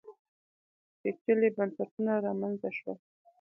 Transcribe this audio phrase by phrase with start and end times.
[0.99, 2.97] پېچلي بنسټونه رامنځته شول